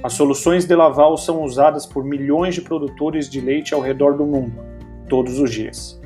As 0.00 0.12
soluções 0.12 0.64
de 0.64 0.76
Laval 0.76 1.16
são 1.16 1.42
usadas 1.42 1.84
por 1.84 2.04
milhões 2.04 2.54
de 2.54 2.62
produtores 2.62 3.28
de 3.28 3.40
leite 3.40 3.74
ao 3.74 3.80
redor 3.80 4.16
do 4.16 4.24
mundo, 4.24 4.54
todos 5.08 5.40
os 5.40 5.50
dias. 5.50 6.00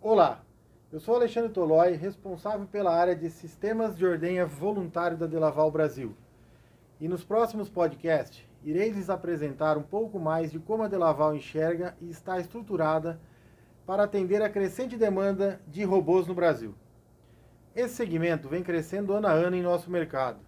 Olá, 0.00 0.42
eu 0.92 0.98
sou 0.98 1.14
Alexandre 1.14 1.50
Tolói, 1.50 1.92
responsável 1.92 2.66
pela 2.66 2.92
área 2.92 3.14
de 3.14 3.30
Sistemas 3.30 3.96
de 3.96 4.04
Ordenha 4.04 4.44
Voluntário 4.44 5.16
da 5.16 5.28
Delaval 5.28 5.70
Brasil. 5.70 6.16
E 7.00 7.06
nos 7.06 7.22
próximos 7.22 7.68
podcasts, 7.68 8.44
irei 8.64 8.90
lhes 8.90 9.08
apresentar 9.08 9.78
um 9.78 9.82
pouco 9.82 10.18
mais 10.18 10.50
de 10.50 10.58
como 10.58 10.82
a 10.82 10.88
Delaval 10.88 11.36
enxerga 11.36 11.94
e 12.00 12.10
está 12.10 12.40
estruturada 12.40 13.20
para 13.86 14.02
atender 14.02 14.42
a 14.42 14.50
crescente 14.50 14.96
demanda 14.96 15.60
de 15.68 15.84
robôs 15.84 16.26
no 16.26 16.34
Brasil. 16.34 16.74
Esse 17.74 17.94
segmento 17.94 18.50
vem 18.50 18.62
crescendo 18.62 19.14
ano 19.14 19.26
a 19.26 19.32
ano 19.32 19.56
em 19.56 19.62
nosso 19.62 19.90
mercado, 19.90 20.38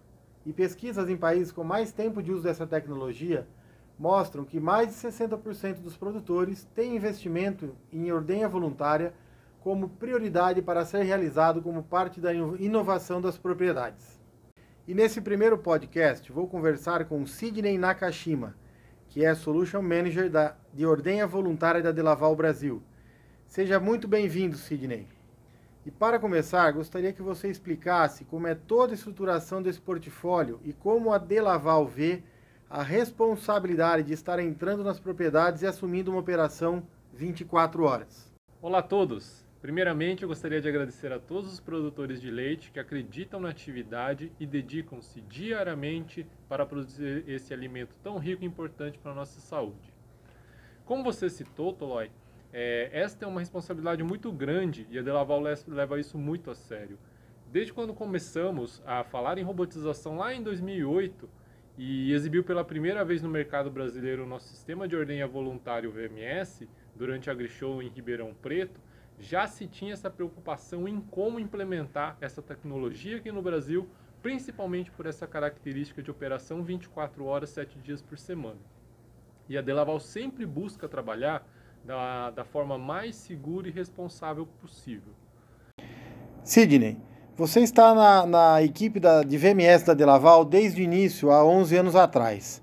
e 0.45 0.53
pesquisas 0.53 1.09
em 1.09 1.17
países 1.17 1.51
com 1.51 1.63
mais 1.63 1.91
tempo 1.91 2.21
de 2.21 2.31
uso 2.31 2.43
dessa 2.43 2.67
tecnologia 2.67 3.47
mostram 3.97 4.45
que 4.45 4.59
mais 4.59 4.89
de 4.89 4.93
60% 4.93 5.79
dos 5.79 5.97
produtores 5.97 6.65
têm 6.75 6.95
investimento 6.95 7.75
em 7.91 8.11
ordenha 8.11 8.47
voluntária 8.47 9.11
como 9.59 9.89
prioridade 9.89 10.61
para 10.61 10.85
ser 10.85 11.01
realizado 11.01 11.63
como 11.63 11.81
parte 11.81 12.21
da 12.21 12.31
inovação 12.31 13.19
das 13.19 13.39
propriedades. 13.39 14.21
E 14.87 14.93
nesse 14.93 15.19
primeiro 15.19 15.57
podcast 15.57 16.31
vou 16.31 16.47
conversar 16.47 17.05
com 17.05 17.25
Sidney 17.25 17.75
Nakashima, 17.75 18.55
que 19.07 19.25
é 19.25 19.33
Solution 19.33 19.81
Manager 19.81 20.29
da, 20.29 20.55
de 20.71 20.85
Ordenha 20.85 21.25
Voluntária 21.25 21.81
da 21.81 21.91
Delaval 21.91 22.35
Brasil. 22.35 22.83
Seja 23.47 23.79
muito 23.79 24.07
bem-vindo, 24.07 24.57
Sidney. 24.57 25.07
E 25.85 25.91
para 25.91 26.17
começar, 26.17 26.71
gostaria 26.71 27.13
que 27.13 27.21
você 27.21 27.47
explicasse 27.47 28.25
como 28.25 28.47
é 28.47 28.55
toda 28.55 28.93
a 28.93 28.95
estruturação 28.95 29.61
desse 29.61 29.79
portfólio 29.79 30.59
e 30.63 30.73
como 30.73 31.13
a 31.13 31.19
Delaval 31.19 31.85
vê 31.85 32.23
a 32.67 32.81
responsabilidade 32.81 34.07
de 34.07 34.13
estar 34.13 34.39
entrando 34.39 34.83
nas 34.83 34.99
propriedades 34.99 35.61
e 35.61 35.67
assumindo 35.67 36.09
uma 36.09 36.19
operação 36.19 36.81
24 37.13 37.83
horas. 37.83 38.33
Olá 38.59 38.79
a 38.79 38.81
todos! 38.81 39.45
Primeiramente, 39.61 40.23
eu 40.23 40.27
gostaria 40.27 40.59
de 40.59 40.67
agradecer 40.67 41.11
a 41.11 41.19
todos 41.19 41.53
os 41.53 41.59
produtores 41.59 42.19
de 42.19 42.31
leite 42.31 42.71
que 42.71 42.79
acreditam 42.79 43.39
na 43.39 43.49
atividade 43.49 44.31
e 44.39 44.45
dedicam-se 44.47 45.21
diariamente 45.21 46.25
para 46.49 46.65
produzir 46.65 47.23
esse 47.27 47.53
alimento 47.53 47.95
tão 48.01 48.17
rico 48.17 48.43
e 48.43 48.47
importante 48.47 48.97
para 48.97 49.11
a 49.11 49.15
nossa 49.15 49.39
saúde. 49.39 49.93
Como 50.83 51.03
você 51.03 51.29
citou, 51.29 51.73
Tolói, 51.73 52.09
é, 52.57 52.89
esta 52.93 53.25
é 53.25 53.27
uma 53.27 53.41
responsabilidade 53.41 54.01
muito 54.01 54.31
grande 54.31 54.87
e 54.89 54.97
a 54.97 55.01
Delaval 55.01 55.41
leva 55.67 55.99
isso 55.99 56.17
muito 56.17 56.49
a 56.49 56.55
sério. 56.55 56.97
Desde 57.51 57.73
quando 57.73 57.93
começamos 57.93 58.81
a 58.85 59.03
falar 59.03 59.37
em 59.37 59.43
robotização 59.43 60.15
lá 60.15 60.33
em 60.33 60.41
2008 60.41 61.29
e 61.77 62.13
exibiu 62.13 62.45
pela 62.45 62.63
primeira 62.63 63.03
vez 63.03 63.21
no 63.21 63.27
mercado 63.27 63.69
brasileiro 63.69 64.23
o 64.23 64.25
nosso 64.25 64.47
sistema 64.47 64.87
de 64.87 64.95
ordenha 64.95 65.27
voluntário 65.27 65.91
VMS, 65.91 66.65
durante 66.95 67.29
a 67.29 67.33
AgriShow 67.33 67.83
em 67.83 67.89
Ribeirão 67.89 68.33
Preto, 68.33 68.79
já 69.19 69.47
se 69.47 69.67
tinha 69.67 69.91
essa 69.91 70.09
preocupação 70.09 70.87
em 70.87 71.01
como 71.01 71.41
implementar 71.41 72.15
essa 72.21 72.41
tecnologia 72.41 73.17
aqui 73.17 73.33
no 73.33 73.41
Brasil, 73.41 73.89
principalmente 74.21 74.89
por 74.91 75.05
essa 75.05 75.27
característica 75.27 76.01
de 76.01 76.09
operação 76.09 76.63
24 76.63 77.25
horas, 77.25 77.49
7 77.49 77.77
dias 77.79 78.01
por 78.01 78.17
semana. 78.17 78.61
E 79.49 79.57
a 79.57 79.61
Delaval 79.61 79.99
sempre 79.99 80.45
busca 80.45 80.87
trabalhar 80.87 81.45
da, 81.85 82.31
da 82.31 82.43
forma 82.43 82.77
mais 82.77 83.15
segura 83.15 83.67
e 83.67 83.71
responsável 83.71 84.47
possível. 84.59 85.13
Sidney, 86.43 86.97
você 87.35 87.59
está 87.61 87.93
na, 87.93 88.25
na 88.25 88.63
equipe 88.63 88.99
da, 88.99 89.23
de 89.23 89.37
VMS 89.37 89.85
da 89.85 89.93
Delaval 89.93 90.43
desde 90.43 90.81
o 90.81 90.83
início, 90.83 91.31
há 91.31 91.45
11 91.45 91.77
anos 91.77 91.95
atrás. 91.95 92.61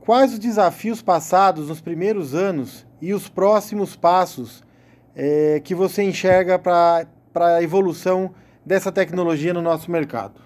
Quais 0.00 0.32
os 0.32 0.38
desafios 0.38 1.02
passados 1.02 1.68
nos 1.68 1.80
primeiros 1.80 2.34
anos 2.34 2.86
e 3.00 3.12
os 3.12 3.28
próximos 3.28 3.96
passos 3.96 4.62
é, 5.14 5.60
que 5.60 5.74
você 5.74 6.02
enxerga 6.02 6.58
para 6.58 7.06
a 7.34 7.62
evolução 7.62 8.32
dessa 8.64 8.92
tecnologia 8.92 9.52
no 9.52 9.62
nosso 9.62 9.90
mercado? 9.90 10.40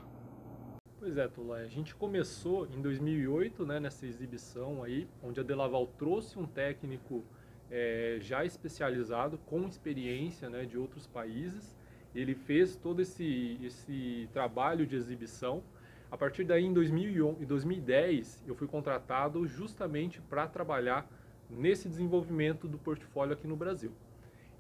Pois 0.99 1.17
é, 1.17 1.27
Tula, 1.29 1.57
a 1.57 1.67
gente 1.67 1.95
começou 1.95 2.67
em 2.67 2.81
2008, 2.81 3.67
né, 3.67 3.81
nessa 3.81 4.07
exibição 4.07 4.83
aí, 4.83 5.09
onde 5.23 5.41
a 5.41 5.43
Delaval 5.43 5.87
trouxe 5.99 6.39
um 6.39 6.47
técnico 6.47 7.25
é, 7.71 8.19
já 8.21 8.45
especializado, 8.45 9.39
com 9.47 9.67
experiência 9.67 10.49
né, 10.49 10.65
de 10.65 10.77
outros 10.77 11.07
países. 11.07 11.77
Ele 12.15 12.35
fez 12.35 12.77
todo 12.77 13.01
esse, 13.01 13.59
esse 13.63 14.29
trabalho 14.33 14.87
de 14.87 14.97
exibição. 14.97 15.63
A 16.11 16.17
partir 16.17 16.45
daí, 16.45 16.65
em 16.65 16.73
2011, 16.73 17.47
2010, 17.47 18.45
eu 18.47 18.55
fui 18.55 18.67
contratado 18.67 19.47
justamente 19.47 20.21
para 20.21 20.47
trabalhar 20.49 21.09
nesse 21.49 21.89
desenvolvimento 21.89 22.67
do 22.67 22.79
portfólio 22.79 23.35
aqui 23.35 23.47
no 23.47 23.57
Brasil. 23.57 23.93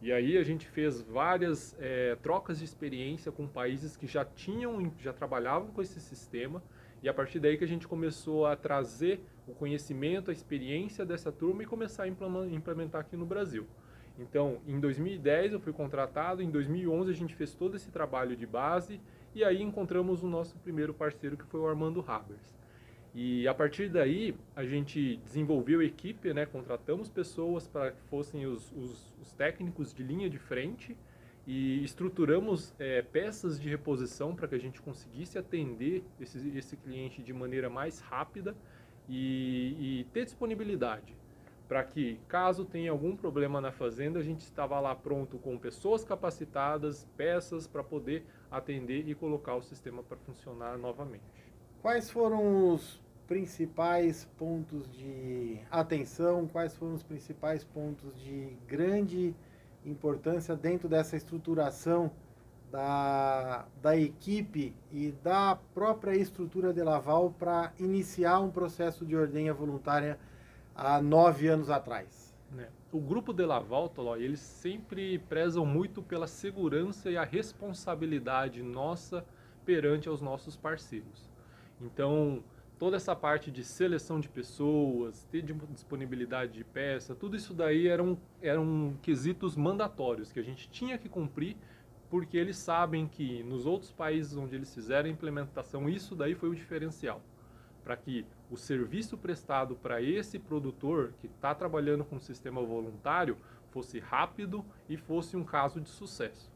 E 0.02 0.12
aí 0.12 0.38
a 0.38 0.42
gente 0.42 0.66
fez 0.66 1.02
várias 1.02 1.76
é, 1.78 2.16
trocas 2.22 2.58
de 2.58 2.64
experiência 2.64 3.30
com 3.30 3.46
países 3.46 3.96
que 3.96 4.06
já 4.06 4.24
tinham, 4.24 4.90
já 4.98 5.12
trabalhavam 5.12 5.68
com 5.68 5.82
esse 5.82 6.00
sistema, 6.00 6.62
e 7.02 7.08
a 7.08 7.14
partir 7.14 7.38
daí 7.38 7.58
que 7.58 7.64
a 7.64 7.68
gente 7.68 7.86
começou 7.86 8.46
a 8.46 8.56
trazer 8.56 9.20
o 9.50 9.54
conhecimento, 9.54 10.30
a 10.30 10.32
experiência 10.32 11.04
dessa 11.04 11.30
turma 11.30 11.62
e 11.62 11.66
começar 11.66 12.04
a 12.04 12.08
implementar 12.08 13.00
aqui 13.00 13.16
no 13.16 13.26
Brasil. 13.26 13.66
Então, 14.18 14.60
em 14.66 14.78
2010 14.78 15.54
eu 15.54 15.60
fui 15.60 15.72
contratado, 15.72 16.42
em 16.42 16.50
2011 16.50 17.10
a 17.10 17.14
gente 17.14 17.34
fez 17.34 17.54
todo 17.54 17.76
esse 17.76 17.90
trabalho 17.90 18.36
de 18.36 18.46
base 18.46 19.00
e 19.34 19.42
aí 19.42 19.62
encontramos 19.62 20.22
o 20.22 20.28
nosso 20.28 20.58
primeiro 20.58 20.92
parceiro 20.92 21.36
que 21.36 21.44
foi 21.44 21.60
o 21.60 21.66
Armando 21.66 22.04
Habers. 22.06 22.54
E 23.14 23.48
a 23.48 23.54
partir 23.54 23.88
daí 23.88 24.36
a 24.54 24.64
gente 24.64 25.16
desenvolveu 25.24 25.82
equipe, 25.82 26.32
né, 26.32 26.46
contratamos 26.46 27.08
pessoas 27.08 27.66
para 27.66 27.92
que 27.92 28.02
fossem 28.02 28.46
os, 28.46 28.70
os, 28.72 29.14
os, 29.20 29.32
técnicos 29.32 29.92
de 29.92 30.02
linha 30.02 30.30
de 30.30 30.38
frente 30.38 30.96
e 31.46 31.82
estruturamos 31.82 32.72
é, 32.78 33.02
peças 33.02 33.58
de 33.60 33.68
reposição 33.68 34.36
para 34.36 34.46
que 34.46 34.54
a 34.54 34.60
gente 34.60 34.80
conseguisse 34.80 35.38
atender 35.38 36.04
esse, 36.20 36.56
esse 36.56 36.76
cliente 36.76 37.22
de 37.22 37.32
maneira 37.32 37.68
mais 37.68 37.98
rápida 38.00 38.54
e, 39.10 40.00
e 40.00 40.04
ter 40.12 40.24
disponibilidade 40.24 41.18
para 41.66 41.84
que, 41.84 42.18
caso 42.26 42.64
tenha 42.64 42.90
algum 42.90 43.14
problema 43.14 43.60
na 43.60 43.70
fazenda, 43.70 44.18
a 44.18 44.22
gente 44.22 44.40
estava 44.40 44.80
lá 44.80 44.94
pronto 44.94 45.38
com 45.38 45.56
pessoas 45.56 46.02
capacitadas, 46.02 47.06
peças 47.16 47.66
para 47.66 47.84
poder 47.84 48.24
atender 48.50 49.08
e 49.08 49.14
colocar 49.14 49.54
o 49.54 49.62
sistema 49.62 50.02
para 50.02 50.16
funcionar 50.16 50.76
novamente. 50.76 51.22
Quais 51.80 52.10
foram 52.10 52.72
os 52.72 53.00
principais 53.26 54.24
pontos 54.36 54.90
de 54.90 55.60
atenção? 55.70 56.48
Quais 56.48 56.74
foram 56.74 56.94
os 56.94 57.04
principais 57.04 57.62
pontos 57.62 58.20
de 58.20 58.56
grande 58.66 59.32
importância 59.84 60.56
dentro 60.56 60.88
dessa 60.88 61.16
estruturação 61.16 62.10
da, 62.70 63.66
da 63.82 63.96
equipe 63.96 64.74
e 64.92 65.12
da 65.22 65.58
própria 65.74 66.16
estrutura 66.16 66.72
de 66.72 66.82
Laval 66.82 67.34
para 67.38 67.72
iniciar 67.78 68.40
um 68.40 68.50
processo 68.50 69.04
de 69.04 69.16
ordenha 69.16 69.52
voluntária 69.52 70.18
há 70.74 71.00
nove 71.02 71.48
anos 71.48 71.70
atrás? 71.70 72.34
É. 72.58 72.68
O 72.92 73.00
grupo 73.00 73.32
de 73.32 73.44
Laval, 73.44 73.88
Toló, 73.88 74.16
eles 74.16 74.40
sempre 74.40 75.18
prezam 75.18 75.64
muito 75.64 76.02
pela 76.02 76.26
segurança 76.26 77.10
e 77.10 77.16
a 77.16 77.24
responsabilidade 77.24 78.62
nossa 78.62 79.24
perante 79.64 80.08
aos 80.08 80.20
nossos 80.20 80.56
parceiros. 80.56 81.30
Então, 81.80 82.42
toda 82.78 82.96
essa 82.96 83.14
parte 83.14 83.50
de 83.50 83.62
seleção 83.62 84.18
de 84.18 84.28
pessoas, 84.28 85.24
ter 85.30 85.42
disponibilidade 85.42 86.52
de 86.52 86.64
peça, 86.64 87.14
tudo 87.14 87.36
isso 87.36 87.54
daí 87.54 87.86
eram, 87.86 88.18
eram 88.42 88.96
quesitos 89.02 89.54
mandatórios 89.54 90.32
que 90.32 90.40
a 90.40 90.42
gente 90.42 90.68
tinha 90.70 90.98
que 90.98 91.08
cumprir 91.08 91.56
porque 92.10 92.36
eles 92.36 92.58
sabem 92.58 93.06
que 93.06 93.42
nos 93.44 93.64
outros 93.64 93.92
países 93.92 94.36
onde 94.36 94.56
eles 94.56 94.74
fizeram 94.74 95.08
a 95.08 95.12
implementação, 95.12 95.88
isso 95.88 96.16
daí 96.16 96.34
foi 96.34 96.48
o 96.48 96.54
diferencial. 96.54 97.22
Para 97.84 97.96
que 97.96 98.26
o 98.50 98.56
serviço 98.56 99.16
prestado 99.16 99.76
para 99.76 100.02
esse 100.02 100.38
produtor 100.38 101.14
que 101.20 101.28
está 101.28 101.54
trabalhando 101.54 102.04
com 102.04 102.16
o 102.16 102.20
sistema 102.20 102.60
voluntário 102.60 103.36
fosse 103.70 104.00
rápido 104.00 104.64
e 104.88 104.96
fosse 104.96 105.36
um 105.36 105.44
caso 105.44 105.80
de 105.80 105.88
sucesso. 105.88 106.50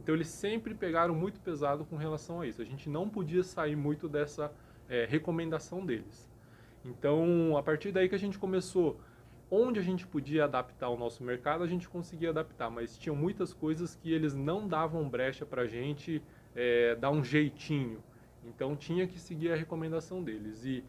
Então 0.00 0.14
eles 0.14 0.28
sempre 0.28 0.74
pegaram 0.74 1.14
muito 1.14 1.40
pesado 1.40 1.84
com 1.84 1.96
relação 1.96 2.40
a 2.40 2.46
isso. 2.46 2.62
A 2.62 2.64
gente 2.64 2.88
não 2.88 3.08
podia 3.08 3.42
sair 3.42 3.76
muito 3.76 4.08
dessa 4.08 4.52
é, 4.88 5.04
recomendação 5.04 5.84
deles. 5.84 6.30
Então, 6.84 7.56
a 7.58 7.62
partir 7.62 7.92
daí 7.92 8.08
que 8.08 8.14
a 8.14 8.18
gente 8.18 8.38
começou, 8.38 8.98
onde 9.50 9.80
a 9.80 9.82
gente 9.82 10.06
podia 10.06 10.44
adaptar 10.44 10.88
o 10.88 10.96
nosso 10.96 11.24
mercado, 11.24 11.64
a 11.64 11.66
gente 11.66 11.88
conseguia 11.88 12.30
adaptar, 12.30 12.70
mas 12.70 12.96
tinham 12.96 13.16
muitas 13.16 13.52
coisas 13.52 13.96
que 13.96 14.12
eles 14.12 14.34
não 14.34 14.68
davam 14.68 15.08
brecha 15.08 15.44
para 15.44 15.62
a 15.62 15.66
gente 15.66 16.22
é, 16.54 16.94
dar 16.94 17.10
um 17.10 17.24
jeitinho. 17.24 18.02
Então, 18.44 18.76
tinha 18.76 19.06
que 19.06 19.18
seguir 19.18 19.52
a 19.52 19.56
recomendação 19.56 20.22
deles. 20.22 20.64
E, 20.64 20.84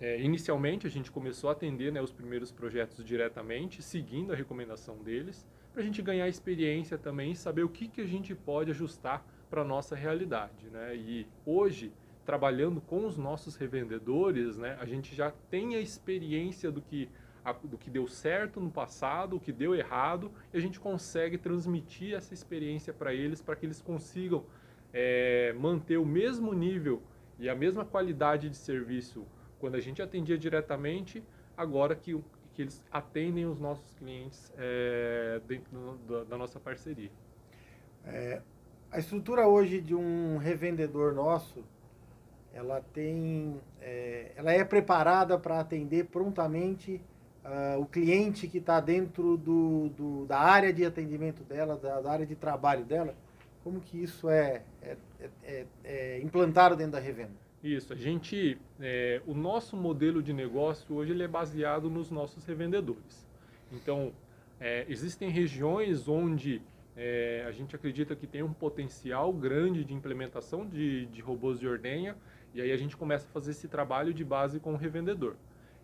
é, 0.00 0.20
inicialmente, 0.20 0.86
a 0.86 0.90
gente 0.90 1.10
começou 1.10 1.48
a 1.48 1.52
atender 1.52 1.92
né, 1.92 2.02
os 2.02 2.12
primeiros 2.12 2.50
projetos 2.50 3.04
diretamente, 3.04 3.80
seguindo 3.80 4.32
a 4.32 4.36
recomendação 4.36 4.98
deles, 4.98 5.46
para 5.72 5.82
a 5.82 5.84
gente 5.84 6.02
ganhar 6.02 6.28
experiência 6.28 6.98
também 6.98 7.32
e 7.32 7.36
saber 7.36 7.64
o 7.64 7.68
que, 7.68 7.88
que 7.88 8.00
a 8.00 8.06
gente 8.06 8.34
pode 8.34 8.70
ajustar 8.70 9.24
para 9.48 9.62
a 9.62 9.64
nossa 9.64 9.94
realidade. 9.94 10.68
Né? 10.70 10.96
E 10.96 11.26
hoje, 11.46 11.92
trabalhando 12.24 12.80
com 12.80 13.06
os 13.06 13.16
nossos 13.16 13.56
revendedores, 13.56 14.56
né, 14.56 14.76
a 14.80 14.84
gente 14.84 15.14
já 15.14 15.32
tem 15.50 15.76
a 15.76 15.80
experiência 15.80 16.70
do 16.70 16.80
que, 16.80 17.08
do 17.62 17.76
que 17.76 17.90
deu 17.90 18.08
certo 18.08 18.60
no 18.60 18.70
passado, 18.70 19.36
o 19.36 19.40
que 19.40 19.52
deu 19.52 19.74
errado, 19.74 20.32
e 20.52 20.56
a 20.56 20.60
gente 20.60 20.80
consegue 20.80 21.36
transmitir 21.36 22.14
essa 22.14 22.32
experiência 22.32 22.92
para 22.92 23.12
eles, 23.12 23.42
para 23.42 23.54
que 23.54 23.66
eles 23.66 23.82
consigam 23.82 24.44
é, 24.92 25.52
manter 25.52 25.98
o 25.98 26.06
mesmo 26.06 26.52
nível 26.54 27.02
e 27.38 27.48
a 27.48 27.54
mesma 27.54 27.84
qualidade 27.84 28.48
de 28.48 28.56
serviço 28.56 29.26
quando 29.58 29.74
a 29.76 29.80
gente 29.80 30.00
atendia 30.02 30.36
diretamente, 30.38 31.22
agora 31.56 31.94
que, 31.94 32.22
que 32.52 32.62
eles 32.62 32.82
atendem 32.92 33.46
os 33.46 33.58
nossos 33.58 33.94
clientes 33.94 34.52
é, 34.56 35.40
dentro 35.46 35.98
da, 36.06 36.24
da, 36.24 36.36
nossa 36.36 36.60
parceria. 36.60 37.10
É, 38.04 38.42
a 38.90 38.98
estrutura 38.98 39.48
hoje 39.48 39.80
de 39.80 39.94
um 39.94 40.36
revendedor 40.36 41.14
nosso, 41.14 41.64
ela 42.52 42.80
tem, 42.92 43.60
é, 43.80 44.32
ela 44.36 44.52
é 44.52 44.62
preparada 44.64 45.38
para 45.38 45.58
atender 45.58 46.04
prontamente 46.06 47.00
uh, 47.44 47.80
o 47.80 47.86
cliente 47.86 48.48
que 48.48 48.58
está 48.58 48.80
dentro 48.80 49.36
do, 49.36 49.88
do, 49.90 50.26
da 50.26 50.38
área 50.38 50.72
de 50.72 50.84
atendimento 50.84 51.42
dela, 51.44 51.76
da, 51.76 52.00
da, 52.00 52.10
área 52.10 52.26
de 52.26 52.34
trabalho 52.34 52.84
dela. 52.84 53.14
Como 53.62 53.80
que 53.80 54.02
isso 54.02 54.28
é, 54.28 54.62
é, 54.82 54.96
é, 55.42 55.66
é 55.84 56.20
implantado 56.22 56.76
dentro 56.76 56.92
da 56.92 57.00
revenda? 57.00 57.32
Isso, 57.62 57.94
a 57.94 57.96
gente, 57.96 58.58
é, 58.78 59.22
o 59.26 59.32
nosso 59.32 59.74
modelo 59.74 60.22
de 60.22 60.34
negócio 60.34 60.94
hoje 60.94 61.12
ele 61.12 61.22
é 61.22 61.28
baseado 61.28 61.88
nos 61.88 62.10
nossos 62.10 62.44
revendedores. 62.44 63.26
Então, 63.72 64.12
é, 64.60 64.84
existem 64.86 65.30
regiões 65.30 66.06
onde 66.06 66.60
é, 66.96 67.44
a 67.48 67.52
gente 67.52 67.74
acredita 67.74 68.14
que 68.14 68.26
tem 68.26 68.42
um 68.42 68.52
potencial 68.52 69.32
grande 69.32 69.82
de 69.82 69.94
implementação 69.94 70.66
de, 70.66 71.06
de 71.06 71.20
robôs 71.22 71.58
de 71.58 71.66
ordenha 71.66 72.16
e 72.52 72.60
aí 72.60 72.70
a 72.70 72.76
gente 72.76 72.96
começa 72.96 73.26
a 73.26 73.30
fazer 73.30 73.50
esse 73.50 73.66
trabalho 73.66 74.14
de 74.14 74.24
base 74.24 74.60
com 74.60 74.74
o 74.74 74.76
revendedor. 74.76 75.34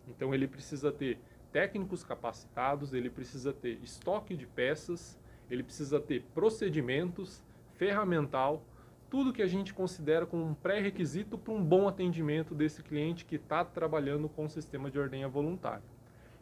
Então 0.07 0.33
ele 0.33 0.47
precisa 0.47 0.91
ter 0.91 1.17
técnicos 1.51 2.03
capacitados, 2.03 2.93
ele 2.93 3.09
precisa 3.09 3.51
ter 3.51 3.79
estoque 3.83 4.35
de 4.35 4.47
peças, 4.47 5.19
ele 5.49 5.63
precisa 5.63 5.99
ter 5.99 6.23
procedimentos, 6.33 7.43
ferramental, 7.75 8.63
tudo 9.09 9.33
que 9.33 9.41
a 9.41 9.47
gente 9.47 9.73
considera 9.73 10.25
como 10.25 10.45
um 10.45 10.53
pré-requisito 10.53 11.37
para 11.37 11.53
um 11.53 11.61
bom 11.61 11.87
atendimento 11.87 12.55
desse 12.55 12.81
cliente 12.81 13.25
que 13.25 13.35
está 13.35 13.65
trabalhando 13.65 14.29
com 14.29 14.45
o 14.45 14.49
sistema 14.49 14.89
de 14.89 14.97
ordenha 14.97 15.27
voluntária. 15.27 15.83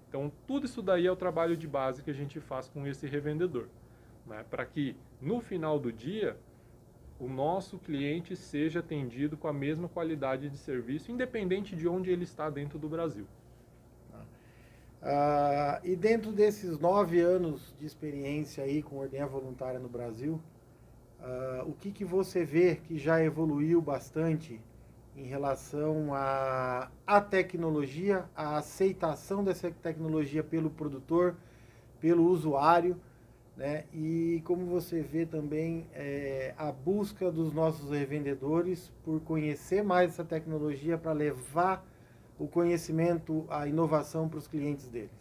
Então, 0.07 0.31
tudo 0.45 0.65
isso 0.65 0.81
daí 0.81 1.07
é 1.07 1.11
o 1.11 1.15
trabalho 1.15 1.57
de 1.57 1.67
base 1.67 2.03
que 2.03 2.11
a 2.11 2.13
gente 2.13 2.39
faz 2.39 2.67
com 2.67 2.85
esse 2.85 3.07
revendedor, 3.07 3.67
né? 4.27 4.45
para 4.49 4.65
que 4.65 4.95
no 5.19 5.41
final 5.41 5.79
do 5.79 5.91
dia 5.91 6.37
o 7.19 7.27
nosso 7.27 7.77
cliente 7.79 8.35
seja 8.35 8.79
atendido 8.79 9.35
com 9.35 9.47
a 9.47 9.53
mesma 9.53 9.89
qualidade 9.89 10.49
de 10.49 10.57
serviço, 10.57 11.11
independente 11.11 11.75
de 11.75 11.87
onde 11.87 12.11
ele 12.11 12.23
está 12.23 12.49
dentro 12.49 12.77
do 12.79 12.87
Brasil. 12.87 13.27
Ah, 15.01 15.79
e 15.83 15.95
dentro 15.95 16.31
desses 16.31 16.77
nove 16.77 17.19
anos 17.19 17.73
de 17.79 17.85
experiência 17.85 18.63
aí 18.63 18.83
com 18.83 18.97
ordenha 18.97 19.25
voluntária 19.25 19.79
no 19.79 19.87
Brasil, 19.87 20.41
ah, 21.21 21.63
o 21.65 21.73
que, 21.73 21.91
que 21.91 22.03
você 22.03 22.43
vê 22.43 22.75
que 22.75 22.97
já 22.97 23.23
evoluiu 23.23 23.81
bastante 23.81 24.59
em 25.15 25.23
relação 25.23 26.13
à 26.13 26.91
a, 27.07 27.17
a 27.17 27.21
tecnologia, 27.21 28.25
a 28.35 28.57
aceitação 28.57 29.43
dessa 29.43 29.71
tecnologia 29.71 30.43
pelo 30.43 30.69
produtor, 30.69 31.35
pelo 31.99 32.23
usuário, 32.25 32.99
né? 33.57 33.83
E 33.93 34.41
como 34.45 34.65
você 34.65 35.01
vê 35.01 35.25
também 35.25 35.85
é, 35.93 36.53
a 36.57 36.71
busca 36.71 37.29
dos 37.29 37.53
nossos 37.53 37.91
revendedores 37.91 38.89
por 39.03 39.19
conhecer 39.21 39.83
mais 39.83 40.11
essa 40.11 40.23
tecnologia 40.23 40.97
para 40.97 41.11
levar 41.11 41.85
o 42.39 42.47
conhecimento, 42.47 43.45
a 43.49 43.67
inovação 43.67 44.27
para 44.27 44.39
os 44.39 44.47
clientes 44.47 44.87
deles. 44.87 45.11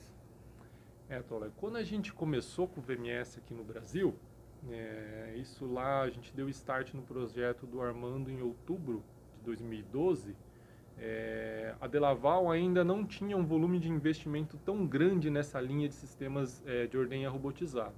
É, 1.09 1.21
Tola, 1.21 1.53
quando 1.57 1.77
a 1.77 1.83
gente 1.83 2.13
começou 2.13 2.67
com 2.69 2.81
o 2.81 2.83
VMS 2.83 3.39
aqui 3.39 3.53
no 3.53 3.65
Brasil, 3.65 4.15
é, 4.71 5.35
isso 5.37 5.67
lá 5.67 6.03
a 6.03 6.11
gente 6.11 6.33
deu 6.35 6.49
start 6.49 6.95
no 6.95 7.03
projeto 7.03 7.67
do 7.67 7.83
Armando 7.83 8.31
em 8.31 8.41
outubro 8.41 9.03
de 9.39 9.45
2012. 9.45 10.35
É, 10.99 11.75
a 11.81 11.87
Delaval 11.87 12.51
ainda 12.51 12.85
não 12.85 13.05
tinha 13.05 13.37
um 13.37 13.45
volume 13.45 13.79
de 13.79 13.89
investimento 13.89 14.57
tão 14.65 14.87
grande 14.87 15.31
nessa 15.31 15.61
linha 15.61 15.89
de 15.89 15.95
sistemas 15.95 16.63
é, 16.67 16.87
de 16.87 16.97
ordenha 16.97 17.29
robotizado 17.29 17.95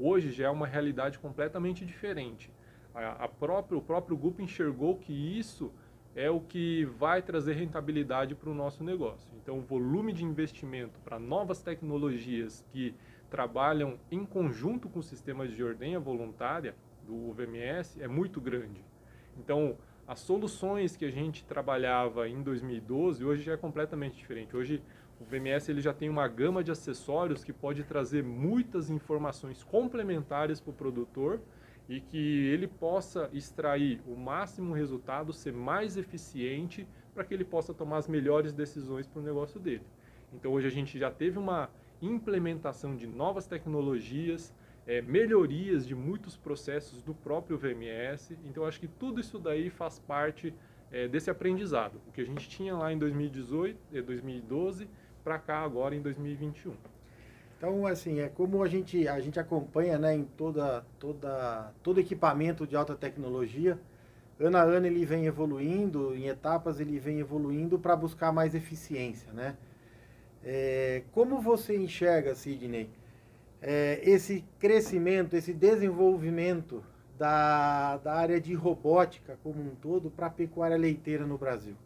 hoje 0.00 0.30
já 0.30 0.46
é 0.46 0.50
uma 0.50 0.66
realidade 0.66 1.18
completamente 1.18 1.84
diferente. 1.84 2.50
A, 2.94 3.24
a 3.24 3.26
o 3.26 3.82
próprio 3.82 4.16
grupo 4.16 4.42
enxergou 4.42 4.96
que 4.96 5.12
isso 5.12 5.70
é 6.14 6.28
o 6.30 6.40
que 6.40 6.84
vai 6.84 7.22
trazer 7.22 7.54
rentabilidade 7.54 8.34
para 8.34 8.50
o 8.50 8.54
nosso 8.54 8.82
negócio. 8.82 9.30
Então, 9.40 9.58
o 9.58 9.62
volume 9.62 10.12
de 10.12 10.24
investimento 10.24 10.98
para 11.00 11.18
novas 11.18 11.62
tecnologias 11.62 12.64
que 12.72 12.94
trabalham 13.30 13.98
em 14.10 14.24
conjunto 14.24 14.88
com 14.88 15.00
sistemas 15.00 15.50
de 15.52 15.62
ordenha 15.62 16.00
voluntária 16.00 16.74
do 17.06 17.32
VMS 17.32 18.00
é 18.02 18.08
muito 18.08 18.40
grande. 18.40 18.84
Então, 19.38 19.76
as 20.06 20.18
soluções 20.18 20.96
que 20.96 21.04
a 21.04 21.10
gente 21.10 21.44
trabalhava 21.44 22.28
em 22.28 22.42
2012 22.42 23.24
hoje 23.24 23.44
já 23.44 23.52
é 23.52 23.56
completamente 23.56 24.16
diferente. 24.16 24.56
Hoje 24.56 24.82
o 25.20 25.24
VMS 25.24 25.70
ele 25.70 25.80
já 25.80 25.94
tem 25.94 26.08
uma 26.08 26.26
gama 26.26 26.64
de 26.64 26.72
acessórios 26.72 27.44
que 27.44 27.52
pode 27.52 27.84
trazer 27.84 28.24
muitas 28.24 28.90
informações 28.90 29.62
complementares 29.62 30.60
para 30.60 30.70
o 30.70 30.74
produtor 30.74 31.40
e 31.90 32.00
que 32.00 32.46
ele 32.46 32.68
possa 32.68 33.28
extrair 33.32 34.00
o 34.06 34.14
máximo 34.14 34.72
resultado, 34.72 35.32
ser 35.32 35.52
mais 35.52 35.96
eficiente 35.96 36.86
para 37.12 37.24
que 37.24 37.34
ele 37.34 37.44
possa 37.44 37.74
tomar 37.74 37.96
as 37.96 38.06
melhores 38.06 38.52
decisões 38.52 39.08
para 39.08 39.20
o 39.20 39.24
negócio 39.24 39.58
dele. 39.58 39.82
Então 40.32 40.52
hoje 40.52 40.68
a 40.68 40.70
gente 40.70 40.96
já 40.96 41.10
teve 41.10 41.36
uma 41.36 41.68
implementação 42.00 42.94
de 42.94 43.08
novas 43.08 43.48
tecnologias, 43.48 44.54
é, 44.86 45.02
melhorias 45.02 45.84
de 45.84 45.96
muitos 45.96 46.36
processos 46.36 47.02
do 47.02 47.12
próprio 47.12 47.58
VMS. 47.58 48.38
Então 48.44 48.64
acho 48.64 48.78
que 48.78 48.86
tudo 48.86 49.20
isso 49.20 49.36
daí 49.40 49.68
faz 49.68 49.98
parte 49.98 50.54
é, 50.92 51.08
desse 51.08 51.28
aprendizado. 51.28 52.00
O 52.06 52.12
que 52.12 52.20
a 52.20 52.24
gente 52.24 52.48
tinha 52.48 52.76
lá 52.76 52.92
em 52.92 52.98
2018, 52.98 53.76
2012 54.04 54.88
para 55.24 55.40
cá 55.40 55.58
agora 55.58 55.96
em 55.96 56.00
2021. 56.00 56.72
Então, 57.60 57.86
assim, 57.86 58.20
é 58.20 58.28
como 58.30 58.62
a 58.62 58.68
gente, 58.68 59.06
a 59.06 59.20
gente 59.20 59.38
acompanha 59.38 59.98
né, 59.98 60.14
em 60.14 60.24
toda, 60.24 60.82
toda, 60.98 61.70
todo 61.82 62.00
equipamento 62.00 62.66
de 62.66 62.74
alta 62.74 62.94
tecnologia, 62.94 63.78
ano 64.40 64.56
a 64.56 64.62
ano 64.62 64.86
ele 64.86 65.04
vem 65.04 65.26
evoluindo, 65.26 66.16
em 66.16 66.26
etapas 66.26 66.80
ele 66.80 66.98
vem 66.98 67.18
evoluindo 67.18 67.78
para 67.78 67.94
buscar 67.94 68.32
mais 68.32 68.54
eficiência, 68.54 69.30
né? 69.34 69.58
É, 70.42 71.02
como 71.12 71.38
você 71.38 71.76
enxerga, 71.76 72.34
Sidney, 72.34 72.88
é, 73.60 74.00
esse 74.04 74.42
crescimento, 74.58 75.36
esse 75.36 75.52
desenvolvimento 75.52 76.82
da, 77.18 77.98
da 77.98 78.14
área 78.14 78.40
de 78.40 78.54
robótica 78.54 79.38
como 79.42 79.60
um 79.60 79.74
todo 79.74 80.10
para 80.10 80.28
a 80.28 80.30
pecuária 80.30 80.78
leiteira 80.78 81.26
no 81.26 81.36
Brasil? 81.36 81.76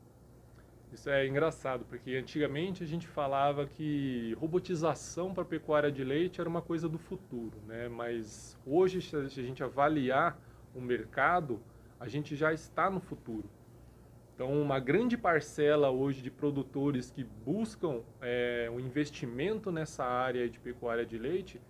Isso 0.94 1.10
é 1.10 1.26
engraçado, 1.26 1.84
porque 1.86 2.14
antigamente 2.14 2.84
a 2.84 2.86
gente 2.86 3.08
falava 3.08 3.66
que 3.66 4.32
robotização 4.38 5.34
para 5.34 5.44
pecuária 5.44 5.90
de 5.90 6.04
leite 6.04 6.40
era 6.40 6.48
uma 6.48 6.62
coisa 6.62 6.88
do 6.88 6.98
futuro, 6.98 7.58
né? 7.66 7.88
Mas 7.88 8.56
hoje, 8.64 9.02
se 9.02 9.16
a 9.16 9.42
gente 9.42 9.60
avaliar 9.60 10.38
o 10.72 10.80
mercado, 10.80 11.60
a 11.98 12.06
gente 12.06 12.36
já 12.36 12.52
está 12.52 12.88
no 12.88 13.00
futuro. 13.00 13.50
Então, 14.32 14.52
uma 14.62 14.78
grande 14.78 15.18
parcela 15.18 15.90
hoje 15.90 16.22
de 16.22 16.30
produtores 16.30 17.10
que 17.10 17.24
buscam 17.24 18.02
é, 18.20 18.70
um 18.72 18.78
investimento 18.78 19.72
nessa 19.72 20.04
área 20.04 20.48
de 20.48 20.60
pecuária 20.60 21.04
de 21.04 21.18
leite, 21.18 21.60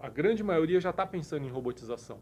a 0.00 0.08
grande 0.08 0.44
maioria 0.44 0.80
já 0.80 0.90
está 0.90 1.04
pensando 1.04 1.44
em 1.44 1.50
robotização. 1.50 2.20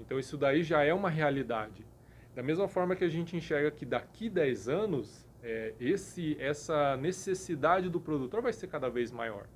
Então, 0.00 0.18
isso 0.18 0.36
daí 0.36 0.64
já 0.64 0.82
é 0.82 0.92
uma 0.92 1.10
realidade. 1.10 1.86
Da 2.34 2.42
mesma 2.42 2.66
forma 2.66 2.96
que 2.96 3.04
a 3.04 3.08
gente 3.08 3.36
enxerga 3.36 3.70
que 3.70 3.86
daqui 3.86 4.28
10 4.28 4.68
anos 4.68 5.23
é, 5.44 5.74
esse, 5.78 6.36
essa 6.40 6.96
necessidade 6.96 7.90
do 7.90 8.00
produtor 8.00 8.40
vai 8.40 8.52
ser 8.52 8.66
cada 8.66 8.88
vez 8.88 9.12
maior. 9.12 9.46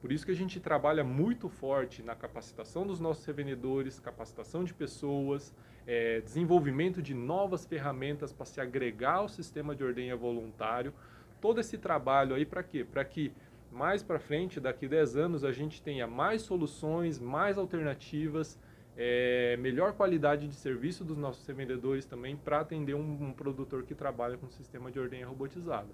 Por 0.00 0.12
isso 0.12 0.24
que 0.24 0.32
a 0.32 0.36
gente 0.36 0.60
trabalha 0.60 1.02
muito 1.02 1.48
forte 1.48 2.02
na 2.02 2.14
capacitação 2.14 2.86
dos 2.86 3.00
nossos 3.00 3.24
revendedores, 3.24 3.98
capacitação 3.98 4.62
de 4.62 4.74
pessoas, 4.74 5.54
é, 5.86 6.20
desenvolvimento 6.20 7.02
de 7.02 7.14
novas 7.14 7.64
ferramentas 7.64 8.32
para 8.32 8.46
se 8.46 8.60
agregar 8.60 9.16
ao 9.16 9.28
sistema 9.28 9.74
de 9.74 9.82
ordenha 9.82 10.14
voluntário. 10.14 10.92
Todo 11.40 11.58
esse 11.58 11.78
trabalho 11.78 12.34
aí 12.34 12.44
para 12.44 12.62
quê? 12.62 12.84
Para 12.84 13.04
que 13.04 13.32
mais 13.72 14.02
para 14.02 14.18
frente, 14.18 14.58
daqui 14.58 14.88
10 14.88 15.16
anos, 15.16 15.44
a 15.44 15.52
gente 15.52 15.80
tenha 15.80 16.06
mais 16.06 16.42
soluções, 16.42 17.18
mais 17.18 17.56
alternativas, 17.56 18.58
é, 19.02 19.56
melhor 19.56 19.94
qualidade 19.94 20.46
de 20.46 20.54
serviço 20.54 21.02
dos 21.02 21.16
nossos 21.16 21.46
revendedores 21.46 22.04
também 22.04 22.36
para 22.36 22.60
atender 22.60 22.92
um, 22.92 23.28
um, 23.28 23.32
produtor 23.32 23.82
que 23.82 23.94
trabalha 23.94 24.36
com 24.36 24.46
sistema 24.50 24.92
de 24.92 25.00
ordenha 25.00 25.26
robotizado. 25.26 25.88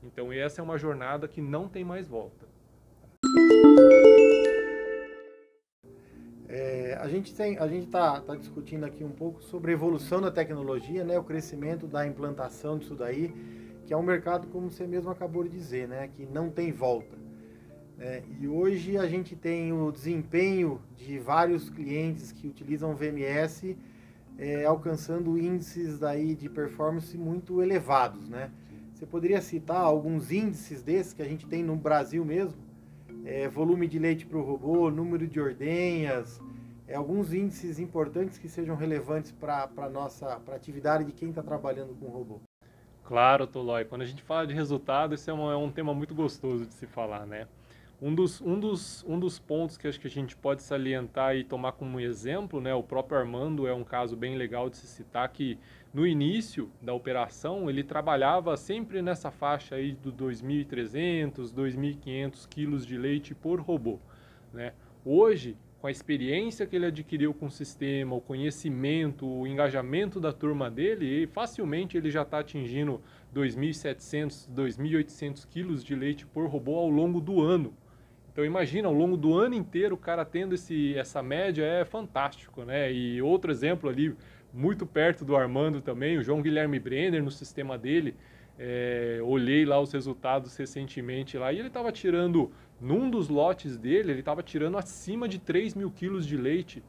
Então 0.00 0.32
essa 0.32 0.60
é 0.60 0.62
uma 0.62 0.78
jornada 0.78 1.26
que 1.26 1.42
não 1.42 1.68
tem 1.68 1.82
mais 1.82 2.06
volta. 2.06 2.46
É, 6.48 6.96
a 7.00 7.08
gente 7.08 7.34
tem, 7.34 7.58
a 7.58 7.66
gente 7.66 7.86
está 7.86 8.20
tá 8.20 8.36
discutindo 8.36 8.84
aqui 8.84 9.02
um 9.02 9.10
pouco 9.10 9.42
sobre 9.42 9.72
a 9.72 9.74
evolução 9.74 10.20
da 10.20 10.30
tecnologia, 10.30 11.02
né, 11.02 11.18
o 11.18 11.24
crescimento 11.24 11.88
da 11.88 12.06
implantação 12.06 12.78
disso 12.78 12.94
daí, 12.94 13.34
que 13.86 13.92
é 13.92 13.96
um 13.96 14.02
mercado 14.02 14.46
como 14.46 14.70
você 14.70 14.86
mesmo 14.86 15.10
acabou 15.10 15.42
de 15.42 15.50
dizer, 15.50 15.88
né, 15.88 16.08
que 16.14 16.24
não 16.26 16.48
tem 16.48 16.70
volta. 16.70 17.21
É, 18.04 18.20
e 18.40 18.48
hoje 18.48 18.98
a 18.98 19.06
gente 19.06 19.36
tem 19.36 19.72
o 19.72 19.92
desempenho 19.92 20.82
de 20.96 21.20
vários 21.20 21.70
clientes 21.70 22.32
que 22.32 22.48
utilizam 22.48 22.96
VMS 22.96 23.76
é, 24.36 24.64
alcançando 24.64 25.38
índices 25.38 26.00
daí 26.00 26.34
de 26.34 26.48
performance 26.48 27.16
muito 27.16 27.62
elevados, 27.62 28.28
né? 28.28 28.50
Você 28.92 29.06
poderia 29.06 29.40
citar 29.40 29.80
alguns 29.80 30.32
índices 30.32 30.82
desses 30.82 31.12
que 31.12 31.22
a 31.22 31.24
gente 31.24 31.46
tem 31.46 31.62
no 31.62 31.76
Brasil 31.76 32.24
mesmo? 32.24 32.60
É, 33.24 33.48
volume 33.48 33.86
de 33.86 34.00
leite 34.00 34.26
para 34.26 34.38
o 34.38 34.42
robô, 34.42 34.90
número 34.90 35.28
de 35.28 35.38
ordenhas, 35.38 36.40
é, 36.88 36.96
alguns 36.96 37.32
índices 37.32 37.78
importantes 37.78 38.36
que 38.36 38.48
sejam 38.48 38.74
relevantes 38.74 39.30
para 39.30 39.70
a 39.76 39.88
nossa 39.88 40.40
pra 40.40 40.56
atividade 40.56 41.04
de 41.04 41.12
quem 41.12 41.28
está 41.28 41.40
trabalhando 41.40 41.94
com 41.94 42.06
o 42.06 42.10
robô. 42.10 42.40
Claro, 43.04 43.46
Tolói. 43.46 43.84
Quando 43.84 44.02
a 44.02 44.06
gente 44.06 44.24
fala 44.24 44.44
de 44.44 44.54
resultado, 44.54 45.14
esse 45.14 45.30
é 45.30 45.32
um, 45.32 45.48
é 45.48 45.56
um 45.56 45.70
tema 45.70 45.94
muito 45.94 46.16
gostoso 46.16 46.66
de 46.66 46.74
se 46.74 46.88
falar, 46.88 47.26
né? 47.26 47.46
Um 48.04 48.12
dos, 48.16 48.40
um, 48.40 48.58
dos, 48.58 49.04
um 49.06 49.16
dos 49.16 49.38
pontos 49.38 49.76
que 49.76 49.86
acho 49.86 50.00
que 50.00 50.08
a 50.08 50.10
gente 50.10 50.34
pode 50.34 50.64
salientar 50.64 51.36
e 51.36 51.44
tomar 51.44 51.70
como 51.70 52.00
exemplo, 52.00 52.60
né, 52.60 52.74
o 52.74 52.82
próprio 52.82 53.16
Armando 53.16 53.64
é 53.64 53.72
um 53.72 53.84
caso 53.84 54.16
bem 54.16 54.34
legal 54.34 54.68
de 54.68 54.76
se 54.76 54.88
citar, 54.88 55.28
que 55.28 55.56
no 55.94 56.04
início 56.04 56.68
da 56.82 56.92
operação 56.92 57.70
ele 57.70 57.84
trabalhava 57.84 58.56
sempre 58.56 59.00
nessa 59.02 59.30
faixa 59.30 59.76
aí 59.76 59.92
do 59.92 60.12
2.300, 60.12 61.54
2.500 61.54 62.48
quilos 62.48 62.84
de 62.84 62.98
leite 62.98 63.36
por 63.36 63.60
robô. 63.60 64.00
Né? 64.52 64.72
Hoje, 65.04 65.56
com 65.80 65.86
a 65.86 65.90
experiência 65.92 66.66
que 66.66 66.74
ele 66.74 66.86
adquiriu 66.86 67.32
com 67.32 67.46
o 67.46 67.50
sistema, 67.52 68.16
o 68.16 68.20
conhecimento, 68.20 69.24
o 69.24 69.46
engajamento 69.46 70.18
da 70.18 70.32
turma 70.32 70.68
dele, 70.68 71.28
facilmente 71.28 71.96
ele 71.96 72.10
já 72.10 72.22
está 72.22 72.40
atingindo 72.40 73.00
2.700, 73.32 74.48
2.800 74.52 75.46
quilos 75.48 75.84
de 75.84 75.94
leite 75.94 76.26
por 76.26 76.48
robô 76.48 76.76
ao 76.76 76.90
longo 76.90 77.20
do 77.20 77.40
ano. 77.40 77.72
Então 78.32 78.44
imagina, 78.44 78.88
ao 78.88 78.94
longo 78.94 79.16
do 79.16 79.34
ano 79.34 79.54
inteiro 79.54 79.94
o 79.94 79.98
cara 79.98 80.24
tendo 80.24 80.54
esse, 80.54 80.96
essa 80.96 81.22
média 81.22 81.64
é 81.64 81.84
fantástico, 81.84 82.64
né? 82.64 82.90
E 82.90 83.20
outro 83.20 83.50
exemplo 83.52 83.90
ali, 83.90 84.16
muito 84.52 84.86
perto 84.86 85.24
do 85.24 85.36
Armando 85.36 85.82
também, 85.82 86.18
o 86.18 86.22
João 86.22 86.40
Guilherme 86.40 86.78
Brenner 86.78 87.22
no 87.22 87.30
sistema 87.30 87.76
dele, 87.76 88.14
é, 88.58 89.18
olhei 89.22 89.64
lá 89.64 89.80
os 89.80 89.92
resultados 89.92 90.56
recentemente 90.56 91.36
lá 91.36 91.52
e 91.52 91.58
ele 91.58 91.68
estava 91.68 91.92
tirando, 91.92 92.50
num 92.80 93.10
dos 93.10 93.28
lotes 93.28 93.76
dele, 93.76 94.12
ele 94.12 94.20
estava 94.20 94.42
tirando 94.42 94.78
acima 94.78 95.28
de 95.28 95.38
3 95.38 95.74
mil 95.74 95.90
quilos 95.90 96.26
de 96.26 96.36
leite 96.36 96.82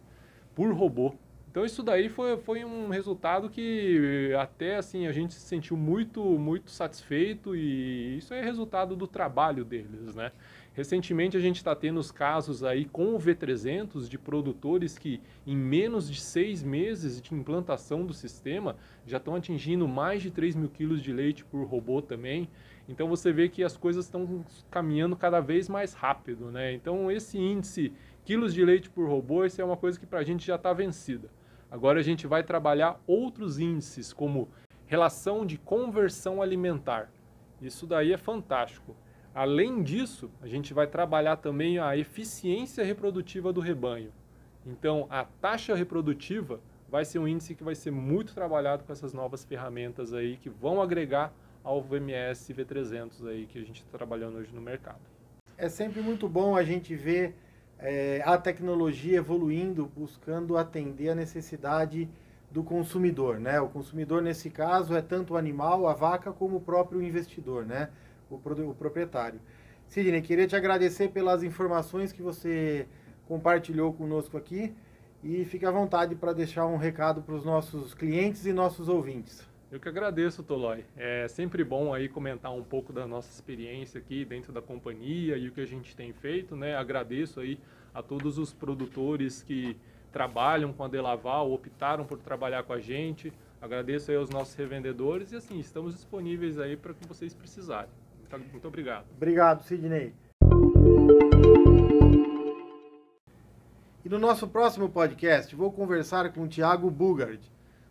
por 0.56 0.72
robô. 0.74 1.14
Então 1.54 1.64
isso 1.64 1.84
daí 1.84 2.10
foi, 2.10 2.36
foi 2.38 2.66
um 2.66 2.90
resultado 2.90 3.48
que 3.48 4.34
até 4.40 4.78
assim 4.78 5.06
a 5.06 5.12
gente 5.12 5.36
se 5.36 5.42
sentiu 5.42 5.78
muito 5.78 6.20
muito 6.40 6.72
satisfeito 6.72 7.56
e 7.56 8.18
isso 8.18 8.34
é 8.34 8.42
resultado 8.42 8.96
do 8.96 9.06
trabalho 9.06 9.64
deles, 9.64 10.16
né? 10.16 10.32
Recentemente 10.74 11.38
a 11.38 11.40
gente 11.40 11.58
está 11.58 11.76
tendo 11.76 12.00
os 12.00 12.12
casos 12.12 12.64
aí 12.64 12.86
com 12.86 13.16
o 13.16 13.20
V300 13.20 14.10
de 14.10 14.18
produtores 14.18 14.98
que 14.98 15.22
em 15.46 15.56
menos 15.56 16.10
de 16.12 16.20
seis 16.20 16.64
meses 16.64 17.22
de 17.22 17.34
implantação 17.36 18.04
do 18.04 18.14
sistema 18.14 18.76
já 19.06 19.18
estão 19.18 19.36
atingindo 19.36 19.88
mais 19.88 20.24
de 20.24 20.32
3 20.32 20.56
mil 20.56 20.70
quilos 20.70 21.04
de 21.04 21.14
leite 21.14 21.46
por 21.46 21.64
robô 21.66 22.02
também. 22.02 22.50
Então 22.90 23.08
você 23.08 23.32
vê 23.32 23.48
que 23.50 23.64
as 23.64 23.78
coisas 23.78 24.06
estão 24.06 24.44
caminhando 24.72 25.16
cada 25.16 25.40
vez 25.40 25.70
mais 25.70 25.94
rápido, 25.94 26.50
né? 26.50 26.74
Então 26.74 27.12
esse 27.12 27.38
índice 27.38 27.94
quilos 28.26 28.52
de 28.52 28.66
leite 28.66 28.90
por 28.90 29.08
robô, 29.08 29.46
isso 29.46 29.62
é 29.62 29.64
uma 29.64 29.78
coisa 29.78 30.00
que 30.00 30.08
para 30.08 30.20
a 30.20 30.24
gente 30.24 30.46
já 30.46 30.56
está 30.56 30.74
vencida. 30.74 31.30
Agora 31.70 32.00
a 32.00 32.04
gente 32.04 32.26
vai 32.26 32.42
trabalhar 32.42 33.00
outros 33.06 33.60
índices 33.60 34.12
como 34.12 34.50
relação 34.88 35.46
de 35.46 35.60
conversão 35.60 36.42
alimentar. 36.42 37.12
Isso 37.62 37.86
daí 37.86 38.12
é 38.12 38.18
fantástico. 38.18 38.96
Além 39.34 39.82
disso, 39.82 40.30
a 40.42 40.48
gente 40.48 40.74
vai 40.74 40.86
trabalhar 40.86 41.38
também 41.38 41.80
a 41.80 41.98
eficiência 41.98 42.84
reprodutiva 42.84 43.52
do 43.52 43.60
rebanho. 43.60 44.12
Então, 44.64 45.08
a 45.10 45.26
taxa 45.26 45.74
reprodutiva 45.74 46.60
vai 46.88 47.04
ser 47.04 47.18
um 47.18 47.28
índice 47.28 47.56
que 47.56 47.64
vai 47.64 47.74
ser 47.74 47.90
muito 47.90 48.36
trabalhado 48.36 48.84
com 48.84 48.92
essas 48.92 49.12
novas 49.12 49.44
ferramentas 49.44 50.14
aí 50.14 50.38
que 50.38 50.50
vão 50.50 50.80
agregar 50.80 51.34
ao 51.64 51.82
VMS 51.82 52.54
V300 52.54 53.28
aí 53.28 53.48
que 53.48 53.58
a 53.58 53.64
gente 53.64 53.78
está 53.78 53.98
trabalhando 53.98 54.38
hoje 54.38 54.54
no 54.54 54.62
mercado. 54.62 55.02
É 55.58 55.68
sempre 55.68 56.02
muito 56.02 56.30
bom 56.30 56.56
a 56.56 56.64
gente 56.64 56.96
ver 56.96 57.36
é, 57.80 58.22
a 58.24 58.38
tecnologia 58.38 59.18
evoluindo, 59.18 59.92
buscando 59.96 60.58
atender 60.58 61.10
a 61.10 61.16
necessidade 61.16 62.08
do 62.52 62.64
consumidor, 62.64 63.40
né? 63.40 63.60
O 63.60 63.68
consumidor 63.68 64.22
nesse 64.22 64.52
caso 64.52 64.96
é 64.96 65.02
tanto 65.02 65.34
o 65.34 65.38
animal, 65.38 65.88
a 65.88 65.94
vaca, 65.94 66.32
como 66.32 66.58
o 66.58 66.62
próprio 66.62 67.02
investidor, 67.02 67.66
né? 67.66 67.90
O, 68.34 68.70
o 68.70 68.76
proprietário. 68.76 69.40
Sidney, 69.88 70.22
queria 70.22 70.48
te 70.48 70.56
agradecer 70.56 71.10
pelas 71.10 71.44
informações 71.44 72.12
que 72.12 72.22
você 72.22 72.88
compartilhou 73.28 73.94
conosco 73.94 74.38
aqui 74.38 74.74
e 75.24 75.46
fique 75.46 75.66
à 75.66 75.72
vontade 75.72 76.16
para 76.16 76.34
deixar 76.34 76.66
um 76.66 76.78
recado 76.78 77.22
para 77.22 77.36
os 77.36 77.46
nossos 77.46 77.94
clientes 77.94 78.46
e 78.46 78.54
nossos 78.54 78.90
ouvintes. 78.90 79.48
Eu 79.72 79.80
que 79.80 79.90
agradeço, 79.90 80.44
Tolói. 80.44 80.86
É 80.96 81.28
sempre 81.28 81.64
bom 81.64 81.94
aí 81.94 82.08
comentar 82.08 82.54
um 82.54 82.64
pouco 82.64 82.94
da 82.94 83.08
nossa 83.08 83.32
experiência 83.32 84.00
aqui 84.00 84.24
dentro 84.24 84.52
da 84.54 84.62
companhia 84.62 85.36
e 85.36 85.48
o 85.48 85.52
que 85.52 85.62
a 85.62 85.66
gente 85.66 85.96
tem 85.96 86.14
feito, 86.14 86.56
né? 86.56 86.76
Agradeço 86.76 87.40
aí 87.40 87.60
a 87.94 88.04
todos 88.04 88.38
os 88.38 88.54
produtores 88.54 89.42
que 89.42 89.76
trabalham 90.12 90.72
com 90.72 90.84
a 90.84 90.88
Delaval, 90.88 91.52
optaram 91.52 92.06
por 92.06 92.20
trabalhar 92.20 92.64
com 92.64 92.74
a 92.74 92.80
gente. 92.80 93.34
Agradeço 93.60 94.12
aí 94.12 94.18
aos 94.18 94.30
nossos 94.30 94.54
revendedores 94.54 95.32
e 95.32 95.38
assim, 95.38 95.58
estamos 95.58 95.96
disponíveis 95.96 96.60
aí 96.60 96.78
para 96.78 96.92
o 96.92 96.96
que 96.96 97.08
vocês 97.08 97.34
precisarem. 97.34 97.90
Muito 98.38 98.68
obrigado. 98.68 99.06
Obrigado, 99.16 99.64
Sidney. 99.64 100.14
E 104.04 104.10
no 104.10 104.20
nosso 104.20 104.48
próximo 104.48 104.90
podcast, 104.90 105.56
vou 105.56 105.72
conversar 105.72 106.32
com 106.34 106.44
o 106.44 106.48
Thiago 106.48 106.92
Bugard, 106.92 107.40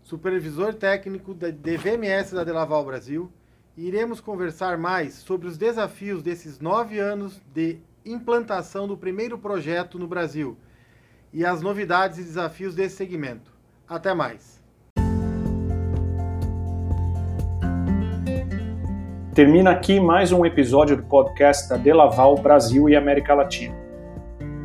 supervisor 0.02 0.74
técnico 0.74 1.32
da 1.32 1.50
DVMS 1.50 2.34
da 2.34 2.44
Delaval 2.44 2.84
Brasil, 2.84 3.32
e 3.76 3.86
iremos 3.86 4.20
conversar 4.20 4.76
mais 4.76 5.14
sobre 5.14 5.48
os 5.48 5.56
desafios 5.56 6.22
desses 6.22 6.60
nove 6.60 6.98
anos 6.98 7.40
de 7.54 7.78
implantação 8.04 8.86
do 8.86 8.96
primeiro 8.96 9.38
projeto 9.38 9.98
no 9.98 10.06
Brasil 10.06 10.56
e 11.32 11.44
as 11.44 11.62
novidades 11.62 12.18
e 12.18 12.22
desafios 12.22 12.74
desse 12.74 12.96
segmento. 12.96 13.50
Até 13.88 14.12
mais! 14.12 14.61
Termina 19.34 19.70
aqui 19.70 19.98
mais 19.98 20.30
um 20.30 20.44
episódio 20.44 20.94
do 20.94 21.04
podcast 21.04 21.66
da 21.66 21.78
Delaval 21.78 22.34
Brasil 22.36 22.86
e 22.86 22.94
América 22.94 23.32
Latina. 23.32 23.74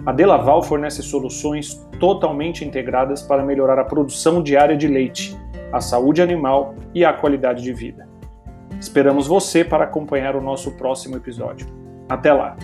A 0.05 0.12
Delaval 0.12 0.62
fornece 0.62 1.01
soluções 1.01 1.75
totalmente 2.01 2.65
integradas 2.65 3.21
para 3.21 3.45
melhorar 3.45 3.79
a 3.79 3.86
produção 3.86 4.43
diária 4.43 4.75
de 4.75 4.86
leite, 4.86 5.33
a 5.71 5.79
saúde 5.79 6.21
animal 6.21 6.75
e 6.93 7.05
a 7.05 7.13
qualidade 7.13 7.63
de 7.63 7.71
vida. 7.71 8.09
Esperamos 8.77 9.25
você 9.25 9.63
para 9.63 9.86
acompanhar 9.86 10.36
o 10.36 10.41
nosso 10.41 10.75
próximo 10.75 11.15
episódio. 11.15 11.65
Até 12.09 12.33
lá! 12.33 12.57